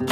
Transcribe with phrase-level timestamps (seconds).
[0.00, 0.08] 皆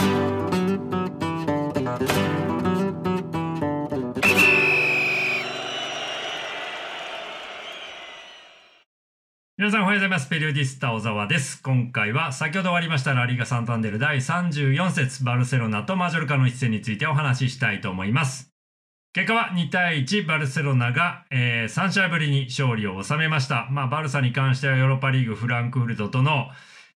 [9.71, 10.29] さんおはようございます。
[10.29, 11.63] ペリオディスタ小沢です。
[11.63, 18.53] 今回は先ほど終わりましたラリーガ・サンタンデル第34節バルセロナとマジョルカの一戦についてお話ししたいと思います。
[19.15, 23.69] 結果は2対1、バルセロナが、えー、3試合ぶりに勝利を収めました。
[23.71, 26.49] まあ、バルサに関してはヨーロッパリーグフランクフルトとの、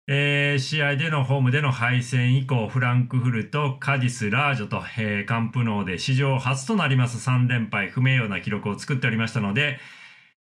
[0.08, 9.78] えー、試合でのホームでの敗戦以降、フランクフルト、カディス、ラージョと、えー、カンプノーで史上初となります3連敗、不名誉な記録を作っておりましたので、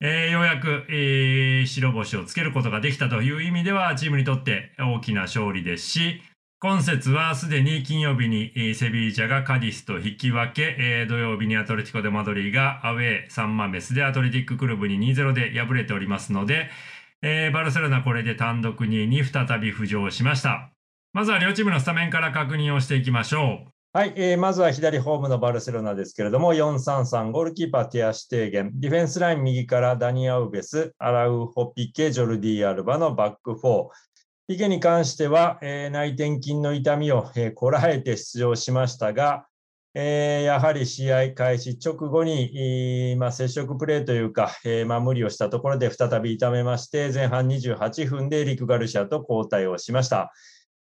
[0.01, 6.21] えー、ようやく、えー、白星をつけることができたという意味では、チームにとって大きな勝利ですし、
[6.59, 16.69] 今節はすでに金曜日に、セビージャがカディスと引き分け、えー、土曜日にアトレティコ・デ・マドリーがアウェーサンマメスでアトレティッククルブに2-0で敗れておりますので、
[17.25, 20.73] えー、バルセロナこれで単独2位に再び浮上しました。
[21.13, 23.71] まずは両チームのスタメンから確認をしていきましょう。
[23.93, 33.87] はい、えー、まずは左ホームのバルセロナですけれども、4-3-3、ゴールキーパー、テアシュテーゲン、ディフェンスライン右からダニアウベス、アラウホ、ピケ、ジョルディ・アルバのバック4。
[34.49, 39.45] ピケに関しては、えー、内転筋の痛みを、えー、こらえて出場しましたが、
[39.95, 50.33] えー、やはり試合開始直後に、まあ、接触プレーというか、えーまあ、無理をしたところで再び痛めまして、前半28分でエリク・ガルシアと交代をしました。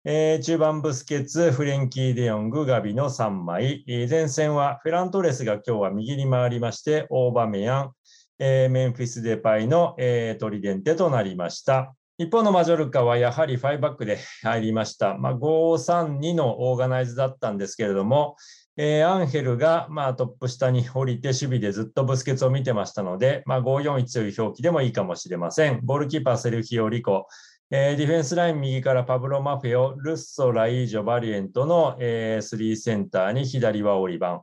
[0.04, 3.84] えー、中盤ブスケツ、フレンキー・デヨング、ガビの3枚。
[4.10, 7.92] 前線はフェラントレスが今日は右に回りまして、オーバメヤン、
[8.40, 9.96] メンフィス・デパイの、
[10.40, 11.94] トリデンテとなりました。
[12.20, 15.16] 一方のマジョルカはやはり5バックで入りました。
[15.20, 18.38] まあ、5-3-2のオーガナイズだったんですけれども、
[18.80, 25.82] えー、アンヘルが、まあ、トップ下に降りて守備でずっとブスケツを見てましたので、まあ、5-4-1という表記でもいいかもしれません。
[25.84, 27.28] ゴールキーパーセルヒオ・リコ、
[27.72, 34.42] えー、ディフェンスライン右からパブロ・マフェオ、ルッソ、ライージョ、バリエントの、えー、3センターに左はオリバン。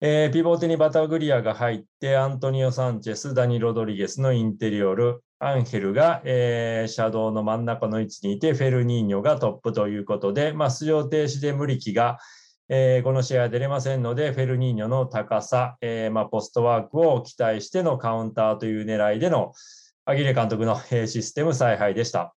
[0.00, 12.18] えー、ピボーテにバタグリアが入って、アントニオ・サンチェス、ダニ・ロドリゲスのインテリオル、アンヘルが、えー、シャドウの真ん中の位置にいて、フェルニーニョがトップということで、まあ、出場停止でムリキが、
[12.68, 19.52] えー、この試合は出れませんので、フェルニーニョの高さ、えーまあ、ポストワークを期待してのカウンターという狙いでの
[20.06, 22.34] アギレ監督のシステム采配でした。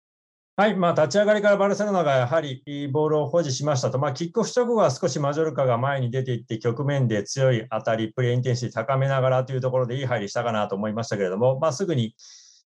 [0.56, 12.14] はい、まあ、立ち上がりからバルセロナがやはりボールを保持しましたと、まあ、キックオフ直後は少しマジョルカが前に出ていって、局面で強い当たり、プレーインテンシティ高めながらというところでいい入りしたかなと思いましたけれども、まあ、すぐに、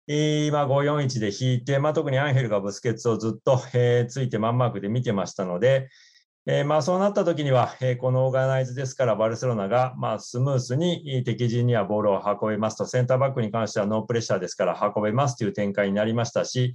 [0.09, 5.89] えー、まあ、5-4-1で引いて、まあ、特にアンヘルがブスケツをずっと、えー、ついてマンマークで見てましたので、
[6.49, 16.75] えー、まあそうなった時には、えー、このオーガナイズですから、バルセロナが、まあ、スムースに敵陣にはボールを運べますと、センターバックに関してはノープレッシャーですから運べますという展開になりましたし、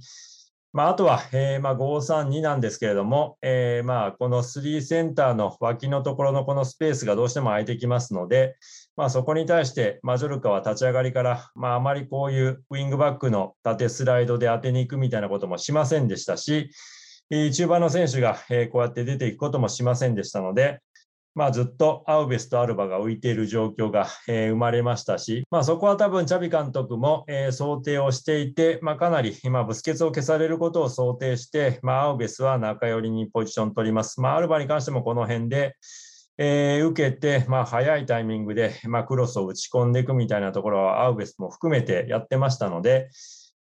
[0.74, 8.56] まあ、あとは、えー、まあ532なんですけれども、えー、まあこの3センターの脇のところのこのスペースがどうしても空いてきますので、
[8.96, 16.70] まあ、そこに対してマジョルカは立ち上がりから、まあ、あまりこういうウィングバックの縦スライドで当てに行くみたいなこともしませんでしたし、
[17.52, 18.38] 中盤の選手が
[18.70, 20.80] こうやって出ていくこともしませんでしたので、
[21.34, 34.20] まあ、ずっとアウベスとアルバが浮いている状況が、え、生まれましたし、まあ、そこは多分チャビ監督も、え、想定をしていて、まあ、かなり今、ブスケツを消されることを想定して、まあ、アウベスは中寄りにポジション取ります。
[34.20, 35.74] まあ、アルバに関してもこの辺で、
[36.36, 43.08] えー、受けて、まあ、早いタイミングで、まあ、クロスを打ち込んでいくみたいなところはアウベスも含めてやってましたので、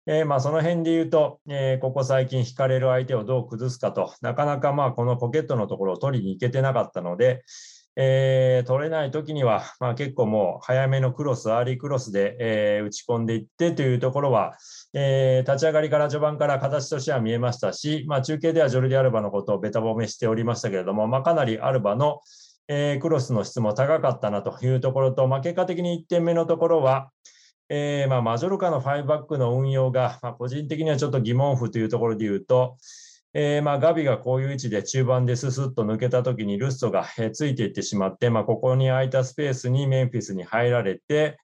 [0.08, 7.44] えー、まあその辺で言うと、えー、ここ最近引かれる相手をどう崩すかと、なかなかまあこのポケットのところを取りに行けてなかったので、
[7.98, 14.56] えー、取れないときには、まあ、結構もう早めのクロス、アーリークロスで、えー、打ち込んでいってというところは、
[14.94, 22.22] えー、立ち上がりから序盤から形としては見えましたし、まあ、中継ではジョルディ・アルバのことをべた褒めしておりましたけれども、まあ、かなりアルバの、
[22.70, 27.10] え、クロスの質も高かったなというところと、ま、結果的に1点目のところは、
[27.74, 32.76] えーまあ、マジョルカの5バックの運用が、まあ、個人的にはちょっと疑問符というところで言うと、
[33.34, 41.38] えー、まあガビがこういう位置で中盤でススッと抜けたときにルッソが、えついていってしまって、まあ、ここに空いたスペースにメンフィスに入られて、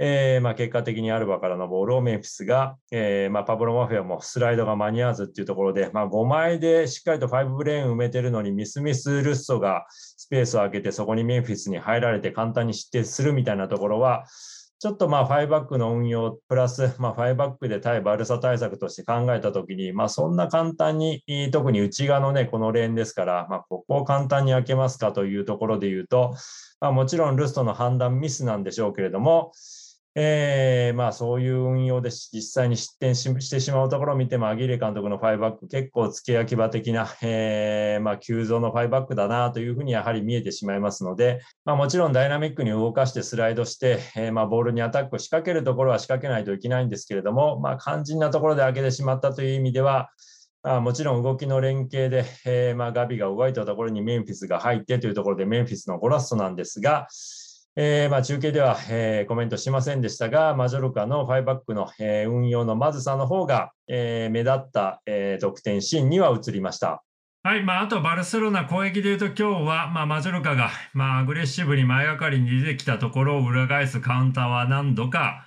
[0.00, 14.24] えー、まあ結果的にアルバからのボールをメンフィスが、えー、まあパブロ・マフィアもスライドが間に合わずっていうところで、まあ、5枚でしっかりと5ブレーン埋めてるのにミスミス・ルッソがスペースを空けてそこにメンフィスに入られて簡単に失点するみたいなところは、
[14.80, 21.22] ちょっとまあ5バックの運用プラス、まあ、5バックで対バルサ対策として考えたときに、まあ、そんな簡単に、
[21.52, 26.34] 特に内側のね、このレーンですから、まあ、ここを簡単に開けますかというところで言うと、
[26.80, 29.52] まあ、もちろんルストの判断ミスなんでしょうけれども、
[30.16, 50.10] えー、まあそういう運用で実際に失点してしまうところを見ても、アギレ監督の5バック、結構付け焼き場的な、えー、まあ急増の5バックだなというふうにやはり見えてしまいますので、まあもちろんダイナミックに動かしてスライドして、えー、まあボールにアタックを仕掛けるところは仕掛けないといけないんですけれども、まあ肝心なところで開けてしまったという意味では、
[50.62, 57.06] まあ、もちろん動きの連携で、えー、まあガビが動いたところにメンフィスが入ってというところでメンフィスのゴラストなんですが、
[57.76, 67.02] えー、まあ中継では、えー、コメントしませんでしたが、マジョルカの5バックの、えー、運用のまずさの方が、えー、目立った、えー、得点シーンには移りました。
[67.42, 75.46] はい、まあ、あとバルセロナ攻撃でいうと今日は、まあ、マジョルカが、まあ、アグレッシブに前がかりに出てきたところを裏返すカウンターは何度か、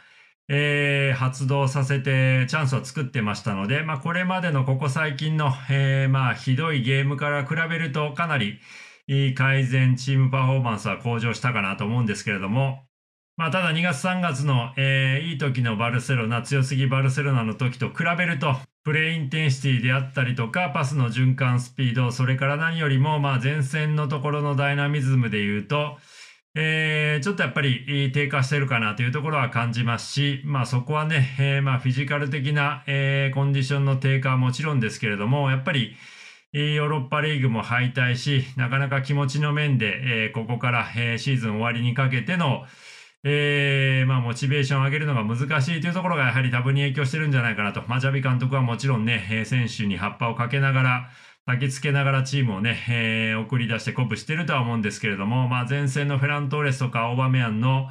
[0.50, 8.60] えー、発動させてチャンスを作ってましたので、まあ、これまでのここ最近の、えー、まあ、ひどいゲームから比べるとかなり、
[9.07, 12.83] いい改善、チームパフォーマンスは向上したかなと思うんですけれども、
[13.35, 25.97] まあ、ただ2月3月の、えー、いい時のバルセロナ、強すぎバルセロナの時と比べると、プレイインテンシティであったりとか、パスの循環スピード、それから何よりも、まあ、前線のところのダイナミズムで言うと、
[26.55, 35.95] えー、ちょっとやっぱり低下してるかなというところは感じますし、まあそこはね、えー、まあフィジカル的な、えー、コンディションの低下はもちろんですけれども、やっぱり、
[36.53, 42.63] ヨーロッパリーグも敗退し、なかなか気持ちの面で、えー、ここから、えー、シーズン終わりにかけての、
[43.23, 47.81] えー、まあ、モチベーションを上げるのが難しいというところがやはり多分に影響してるんじゃないかなと。
[47.88, 51.09] まあ、ジャビ監督はもちろんね、選手に葉っぱをかけながら、
[51.47, 57.89] 焚きつけながらチームをね、えー、送り出して鼓舞してるとは思うんですけれども、まあ、前線のフェラントーレスとかオーバメアンの、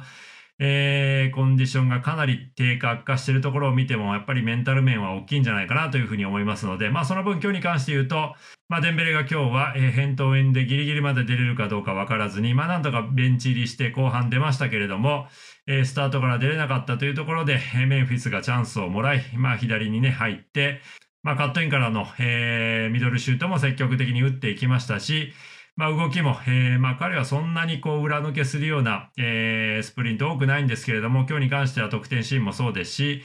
[0.59, 8.33] えー、コンディションがかなり低下悪化しているところを見ても、やっぱりメンタル面は大きいんじゃないかなというふうに思いますので、まあその分今日に関して言うと、
[8.69, 15.27] まあデンベレが今日は、えー、返答円でギリギリまで出れるかどうかわからずに、まあなんとかベンチ入りして後半出ましたけれども、
[15.65, 20.81] えー、スタートから出れなかったというところで、メンフィスがチャンスをもらい、まあ左にね、入って、
[21.23, 25.33] まあカットインからの、えー、ミドルシュートも積極的に打っていきましたし、
[25.75, 33.23] まあ、動きも、えー、まあ、彼はそんなにこう裏抜けするような、えー、スプリント多くないんですけれども、今日に関しては得点シーンもそうですし、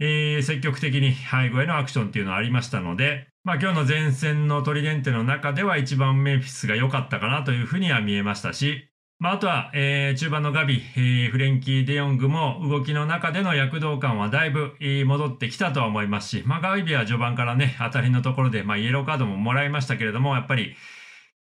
[0.00, 20.76] えー、積極的に背後へのアクションっていうのはありましたので、まあ、今日の前線のトリデンテの中では一番メンフィスが良かったかなというふうには見えましたし、まあ、あとは、えー、中盤のガビ、えー、フレンキー・デヨングも動きの中での躍動感はだいぶ、えー、戻ってきたとは思いますし、まあ、ガビは序盤からね、当たりのところで、まあ、イエローカードももらいましたけれども、やっぱり、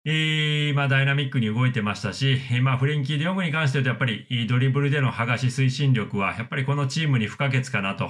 [0.08, 8.08] えー、まあ、ダイナミックに動いてましたし、えー、まあ、フレンキー・デヨングに関して言うと、やっぱりドリブルでの剥がし推進力は、やっぱりこのチームに不可欠かなと。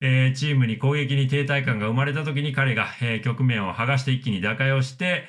[0.00, 5.24] えー、チームに攻撃に停滞感が生まれた時に彼が、えー、局面を剥がして一気に打開をして、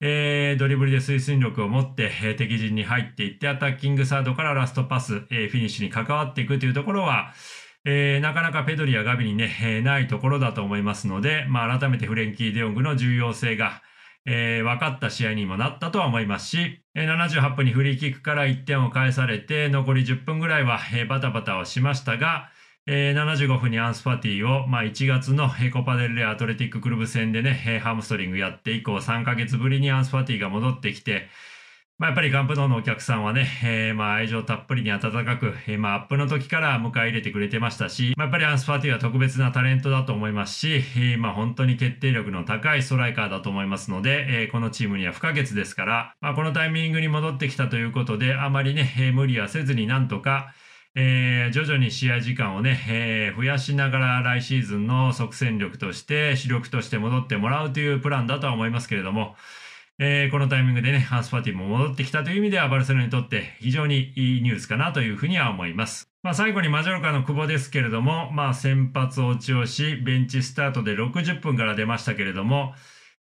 [0.00, 7.34] えー、ドリブルで推進力を持って、えー、敵陣に入っていって、アタッキングサードからラストパス、えー、フィニッシュに関わっていくというところは、
[7.84, 13.82] えー、なかなかペドリやガビにね、えー、ないところだと思いますので、まあ、改めてフレンキー・デヨングの重要性が、
[14.24, 22.50] えー、分かった試合にもなったとは思いますし、えー、78分にフリーキックから1点を返されて、残り10分ぐらいは、えー、バタバタをしましたが、
[22.86, 31.28] えー、75分にアンスパティを、まあ、1月のヘコパデルレアトレティッククルブ戦でね、ハムストリングやって以降3ヶ月ぶりにアンスパティが戻ってきて、
[31.98, 50.52] まあ、やっぱりガンプノーのお客さんはね、えー、まあ愛情たっぷりに温かく、えー、まあアップの時から迎え入れてくれてましたし、まあ、やっぱりアンスパーティーは特別なタレントだと思いますし、えー、まあ本当に決定力の高いストライカーだと思いますので、えー、このチームには不可欠ですから、まあ、このタイミングに戻ってきたということで、あまりね、えー、無理はせずになんとか、
[50.94, 59.36] えー、徐々に試合時間をね、えー、増やしながら来シーズンの即戦力として主力として戻ってもらうというプランだとは思いますけれども、
[60.04, 66.08] えー、このタイミングでね、ハンスパティも戻ってきたという意味では、バルセロナにとって非常にいいニュースかなというふうには思います。
[66.24, 72.74] まあ、最後にマジョルカの久保ですけれども、まあ、先発落ちをし、ベンチスタートで60分から出ましたけれども、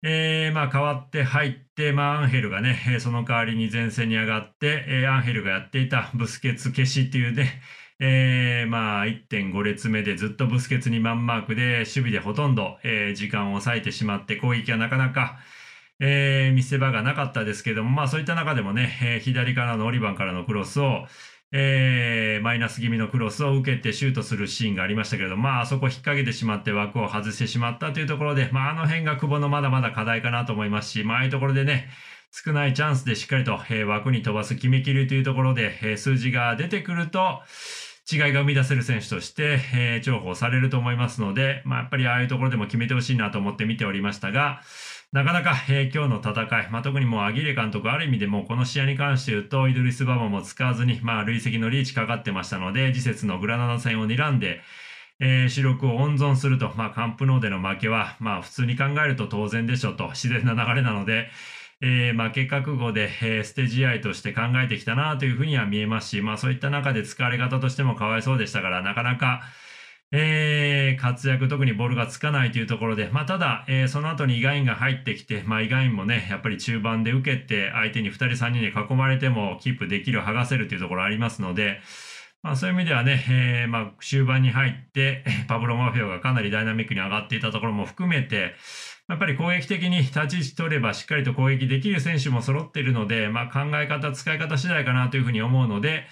[0.03, 7.61] えー、まあ変わって入って、まあアンヘルがね、その代わりに前線に上がって、えー、アンヘルがやっていたブスケツ消しっていうね、
[7.99, 15.39] えー、まあ1.5列目でずっとブスケツにマンマークで守備でほとんど、え、時間を抑えてしまって攻撃はなかなか、
[16.05, 21.05] えー、見せ場がなかったですけども、まあそういった中でもね、えー、左からのオリバンからのクロスを、
[21.53, 31.87] えー、マイナス気味のクロスを受けてシュートするシーンがありましたけれども、まああそこ引っ掛けてしまって枠を外してしまったというところで、まああの辺が久保のまだまだ課題かなと思いますし、まあああいうところでね、
[32.31, 37.39] 少ないチャンスでしっかりと、えー、枠に飛ばす決めきるというところで、えー、数字が出てくると、
[38.11, 44.61] 違いが生み出せる選手として、えー、重宝されると思いますので、まあ、やっぱりああいうところでも決めてほしいなと思って見ておりましたが、
[45.13, 54.61] なかなか、えー今日の戦い、まあ、特にもうアギレ監督、ある意味でもこの試合に関して言うと、イドリス・ババも使わずに、まあ、累積のリーチかかってましたので、次節のグラナダ戦を睨んで、
[55.19, 61.29] えー主力を温存すると、まあ、カンプノーでの負けは、まあ、普通に考えると当然でしょうと、自然な流れなので、
[61.81, 69.43] えー負け覚悟で、えー捨て試合として考えてきたなというふうには見えますし、まあ、そういった中で使われ方としてもかわいそうでしたから、なかなか、
[70.15, 81.81] えー活躍、特にボールがつかないというところで、まあ、ただ、えーその後にイガインが入ってきて、まあ、イガインもね、やっぱり中盤で受けて、相手に2人、3人で囲まれてもキープできる、剥がせるというところありますので、
[82.43, 88.55] まあ、そういう意味ではね、えーまあ、終盤に入って、 パブロ・マフィオがかなりダイナミックに上がっていたところも含めて、
[89.07, 96.05] やっぱり攻撃的に立ち位置取ればしっかりと攻撃できる選手も揃っているので、まあ、考え方、使い方次第かなというふうに思うので、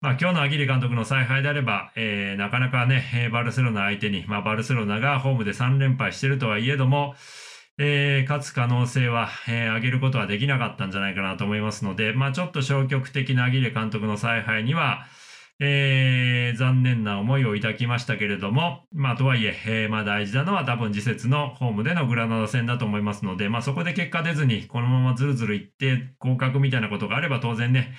[0.00, 7.16] まあ、今日のアギリ監督の采配であれば、えーなかなかね、バルセロナ相手に、まあ、バルセロナがホームで3連敗しているとはいえども、
[7.78, 15.06] えー勝つ可能性は、えー上げることはできなかったんじゃないかなと思いますので、まあ、ちょっと消極的なアギレ監督の采配には、
[15.58, 27.96] えー残念な思いを抱きましたけれども、まあ、とはいええまあ、大事なのは多分次節のホームでのグラナダ戦だと思いますので、まあ、そこで結果出ずに、このままずるずるいって合格みたいなことがあれば当然ね、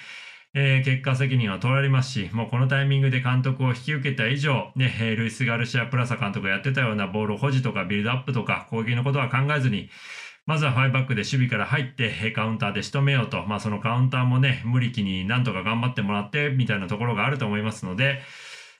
[0.54, 9.90] えー結果責任は取られますし、もうこのタイミングで監督を引き受けた以上、ね、えールイス・ガルシア・プラサ監督がやってたようなボール保持とかビルドアップとか攻撃のことは考えずに、
[10.46, 18.22] まずはファイバックで守備から入って、カウンターで仕留めようと、まあそのカウンターもね、無理気になんとか頑張ってもらって、みたいなところがあると思いますので、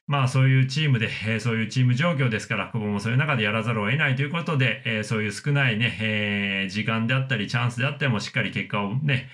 [0.08, 9.30] まあそういうチームで、えーそういうチーム状況ですから、久保もそういう中でやらざるを得ないということで、えーそういう少ないね、えー時間であったり、チャンスであってもしっかり結果をね、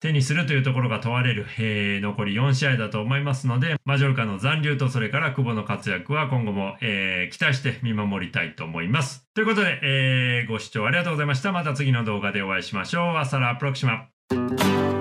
[0.00, 9.26] 手にするというところが問われる、えー残り4試合だと思いますので、マジョルカの残留とそれから久保の活躍は今後も、えー期待して見守りたいと思います。
[9.34, 11.52] ということで、えーご視聴ありがとうございました。
[11.52, 13.16] また次の動画でお会いしましょう。
[13.16, 14.97] アサラプロクシマ。